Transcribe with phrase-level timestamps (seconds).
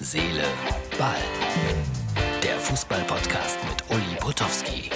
[0.00, 0.44] Seele,
[0.96, 1.16] Ball.
[2.40, 4.90] Der Fußball-Podcast mit Uli Potowski.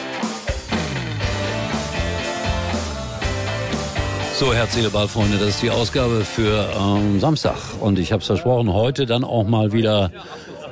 [4.38, 7.56] So, Herz, Seele, Ball, Freunde, das ist die Ausgabe für ähm, Samstag.
[7.80, 10.12] Und ich habe es versprochen, heute dann auch mal wieder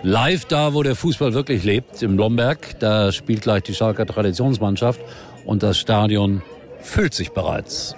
[0.05, 2.79] live da, wo der Fußball wirklich lebt, im Blomberg.
[2.79, 5.01] Da spielt gleich die Schalker Traditionsmannschaft
[5.45, 6.43] und das Stadion
[6.81, 7.97] füllt sich bereits.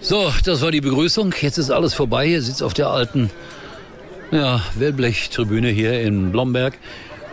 [0.00, 1.34] So, das war die Begrüßung.
[1.38, 2.26] Jetzt ist alles vorbei.
[2.26, 3.30] Hier sitzt auf der alten
[4.30, 6.78] ja, Wellblech-Tribüne hier in Blomberg.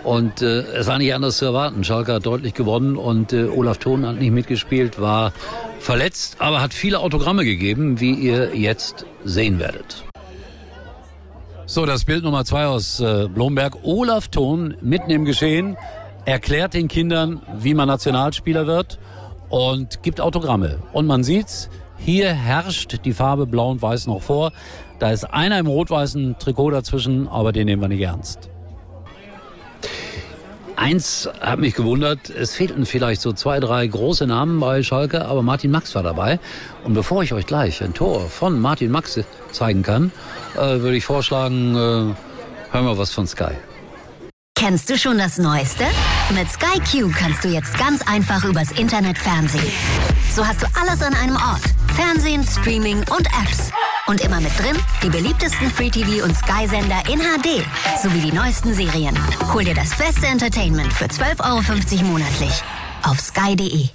[0.04, 1.84] Und äh, es war nicht anders zu erwarten.
[1.84, 5.34] Schalke hat deutlich gewonnen und äh, Olaf Thon hat nicht mitgespielt, war
[5.80, 10.04] verletzt, aber hat viele Autogramme gegeben, wie ihr jetzt sehen werdet.
[11.66, 13.78] So, das Bild Nummer zwei aus äh, Blomberg.
[13.82, 15.76] Olaf Thon mitten im Geschehen
[16.26, 19.00] erklärt den Kindern, wie man Nationalspieler wird
[19.50, 20.78] und gibt Autogramme.
[20.94, 24.52] Und man sieht's, hier herrscht die Farbe Blau und Weiß noch vor.
[25.00, 28.50] Da ist einer im rot-weißen Trikot dazwischen, aber den nehmen wir nicht ernst.
[30.78, 35.42] Eins hat mich gewundert, es fehlten vielleicht so zwei, drei große Namen bei Schalke, aber
[35.42, 36.40] Martin Max war dabei.
[36.84, 39.20] Und bevor ich euch gleich ein Tor von Martin Max
[39.52, 40.12] zeigen kann,
[40.56, 41.78] äh, würde ich vorschlagen, äh,
[42.74, 43.54] hören wir was von Sky.
[44.58, 45.86] Kennst du schon das Neueste?
[46.34, 49.72] Mit Sky Q kannst du jetzt ganz einfach übers Internet Fernsehen.
[50.34, 51.75] So hast du alles an einem Ort.
[51.96, 53.72] Fernsehen, Streaming und Apps.
[54.08, 57.66] Und immer mit drin die beliebtesten Free-TV- und Sky-Sender in HD
[58.04, 59.18] sowie die neuesten Serien.
[59.54, 62.52] Hol dir das beste Entertainment für 12,50 Euro monatlich
[63.04, 63.88] auf sky.de.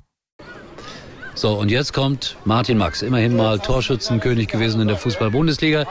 [1.35, 5.87] So, und jetzt kommt Martin Max, immerhin mal Torschützenkönig gewesen in der Fußball-Bundesliga.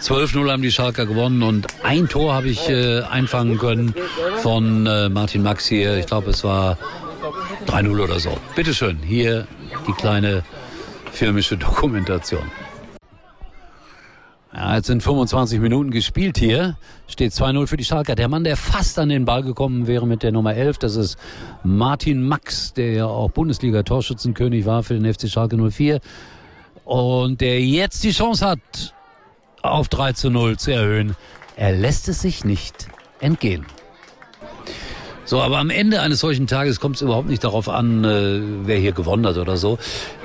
[0.00, 3.94] 12-0 haben die Schalker gewonnen und ein Tor habe ich äh, einfangen können
[4.42, 5.96] von äh, Martin Max hier.
[5.96, 6.76] Ich glaube, es war
[7.66, 8.36] 3-0 oder so.
[8.54, 9.46] Bitteschön, hier
[9.86, 10.44] die kleine
[11.16, 12.50] filmische Dokumentation.
[14.52, 16.78] Ja, jetzt sind 25 Minuten gespielt hier.
[17.08, 18.14] Steht 2-0 für die Schalker.
[18.14, 21.18] Der Mann, der fast an den Ball gekommen wäre mit der Nummer 11, das ist
[21.62, 26.00] Martin Max, der ja auch Bundesliga-Torschützenkönig war für den FC Schalke 04.
[26.84, 28.94] Und der jetzt die Chance hat,
[29.62, 31.16] auf 3 zu 0 zu erhöhen.
[31.56, 32.88] Er lässt es sich nicht
[33.20, 33.66] entgehen.
[35.26, 38.78] So, aber am Ende eines solchen Tages kommt es überhaupt nicht darauf an, äh, wer
[38.78, 39.76] hier gewonnen hat oder so.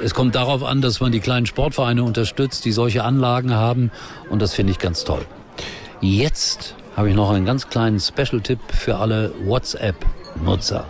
[0.03, 3.89] Es kommt darauf an, dass man die kleinen Sportvereine unterstützt, die solche Anlagen haben.
[4.29, 5.25] Und das finde ich ganz toll.
[6.01, 10.85] Jetzt habe ich noch einen ganz kleinen Special-Tipp für alle WhatsApp-Nutzer.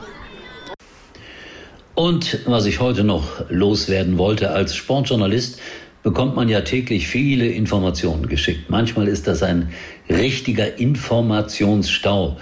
[1.96, 5.58] Und was ich heute noch loswerden wollte, als Sportjournalist
[6.03, 8.69] bekommt man ja täglich viele Informationen geschickt.
[8.69, 9.69] Manchmal ist das ein
[10.09, 12.38] richtiger Informationsstau.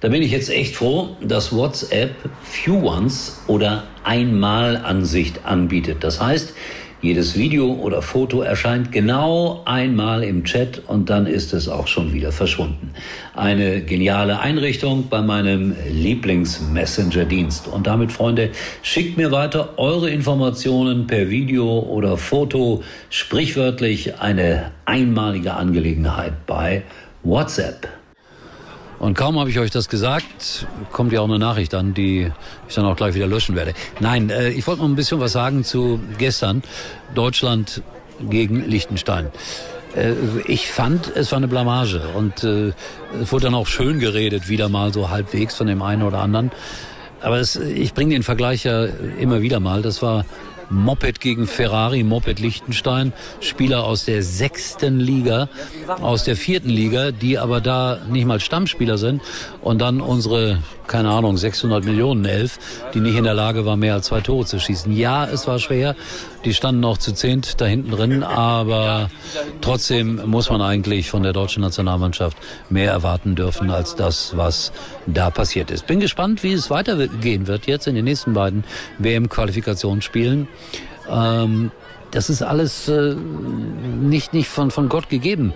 [0.00, 6.02] Da bin ich jetzt echt froh, dass WhatsApp Few Ones oder Einmalansicht anbietet.
[6.02, 6.54] Das heißt,
[7.02, 12.12] jedes Video oder Foto erscheint genau einmal im Chat und dann ist es auch schon
[12.12, 12.94] wieder verschwunden.
[13.34, 17.66] Eine geniale Einrichtung bei meinem Lieblings-Messenger-Dienst.
[17.66, 18.50] Und damit, Freunde,
[18.82, 22.82] schickt mir weiter eure Informationen per Video oder Foto.
[23.10, 26.82] Sprichwörtlich eine einmalige Angelegenheit bei
[27.24, 28.01] WhatsApp.
[29.02, 32.30] Und kaum habe ich euch das gesagt, kommt ja auch eine Nachricht an, die
[32.68, 33.74] ich dann auch gleich wieder löschen werde.
[33.98, 36.62] Nein, äh, ich wollte noch ein bisschen was sagen zu gestern.
[37.12, 37.82] Deutschland
[38.20, 39.32] gegen Liechtenstein.
[39.96, 40.12] Äh,
[40.46, 42.74] ich fand, es war eine Blamage und äh,
[43.20, 46.52] es wurde dann auch schön geredet, wieder mal so halbwegs von dem einen oder anderen.
[47.22, 48.84] Aber es, ich bringe den Vergleich ja
[49.18, 49.82] immer wieder mal.
[49.82, 50.24] Das war
[50.72, 55.48] Moped gegen Ferrari, Moped Liechtenstein, Spieler aus der sechsten Liga,
[56.00, 59.22] aus der vierten Liga, die aber da nicht mal Stammspieler sind
[59.60, 62.58] und dann unsere, keine Ahnung, 600 Millionen Elf,
[62.94, 64.96] die nicht in der Lage war, mehr als zwei Tore zu schießen.
[64.96, 65.94] Ja, es war schwer,
[66.44, 69.10] die standen auch zu zehnt da hinten drin, aber
[69.60, 72.36] trotzdem muss man eigentlich von der deutschen Nationalmannschaft
[72.70, 74.72] mehr erwarten dürfen als das, was
[75.06, 75.86] da passiert ist.
[75.86, 78.64] Bin gespannt, wie es weitergehen wird jetzt in den nächsten beiden
[78.98, 80.48] WM-Qualifikationsspielen.
[81.10, 81.70] Ähm,
[82.12, 85.52] das ist alles äh, nicht, nicht von, von Gott gegeben,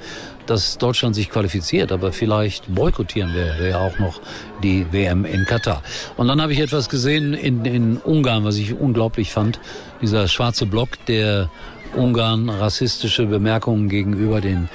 [0.46, 4.20] dass Deutschland sich qualifiziert, aber vielleicht boykottieren wir, ja auch noch
[4.62, 5.82] die WM in Katar.
[6.16, 9.60] Und dann habe ich etwas gesehen in, in Ungarn, was ich unglaublich fand.
[10.00, 11.50] Dieser schwarze Block, der
[11.94, 14.68] Ungarn rassistische Bemerkungen gegenüber den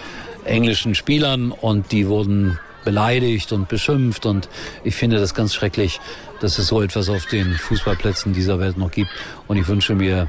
[0.45, 4.49] englischen Spielern und die wurden beleidigt und beschimpft und
[4.83, 5.99] ich finde das ganz schrecklich,
[6.39, 9.11] dass es so etwas auf den Fußballplätzen dieser Welt noch gibt
[9.47, 10.27] und ich wünsche mir,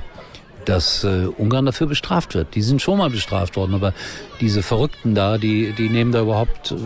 [0.64, 2.54] dass äh, Ungarn dafür bestraft wird.
[2.54, 3.92] Die sind schon mal bestraft worden, aber
[4.40, 6.76] diese Verrückten da, die, die nehmen da überhaupt, äh,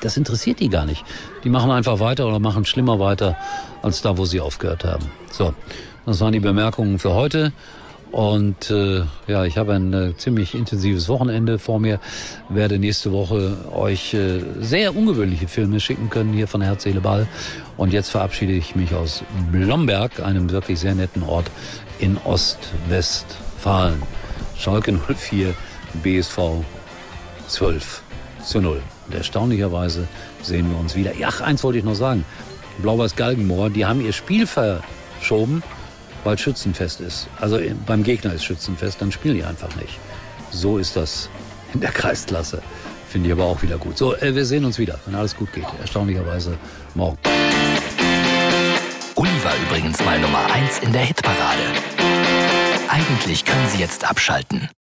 [0.00, 1.04] das interessiert die gar nicht.
[1.44, 3.36] Die machen einfach weiter oder machen schlimmer weiter
[3.82, 5.10] als da, wo sie aufgehört haben.
[5.30, 5.54] So,
[6.06, 7.52] das waren die Bemerkungen für heute.
[8.12, 12.00] Und äh, ja, ich habe ein äh, ziemlich intensives Wochenende vor mir.
[12.48, 17.28] Werde nächste Woche euch äh, sehr ungewöhnliche Filme schicken können hier von Herz, Seele, Ball.
[17.76, 19.22] Und jetzt verabschiede ich mich aus
[19.52, 21.50] Blomberg, einem wirklich sehr netten Ort
[22.00, 24.02] in Ostwestfalen.
[24.58, 25.54] Schalke 04,
[26.02, 26.38] BSV
[27.46, 28.02] 12
[28.44, 28.82] zu 0.
[29.06, 30.08] Und erstaunlicherweise
[30.42, 31.14] sehen wir uns wieder.
[31.16, 32.24] Ja, eins wollte ich noch sagen.
[32.82, 35.62] Blau-Weiß Galgenmoor, die haben ihr Spiel verschoben
[36.24, 37.28] weil Schützenfest ist.
[37.40, 39.98] Also beim Gegner ist Schützenfest, dann spielen die einfach nicht.
[40.50, 41.28] So ist das
[41.74, 42.62] in der Kreisklasse.
[43.08, 43.98] Finde ich aber auch wieder gut.
[43.98, 45.66] So, äh, wir sehen uns wieder, wenn alles gut geht.
[45.80, 46.56] Erstaunlicherweise
[46.94, 47.18] morgen.
[49.16, 51.62] Uli war übrigens mal Nummer 1 in der Hitparade.
[52.88, 54.68] Eigentlich können Sie jetzt abschalten.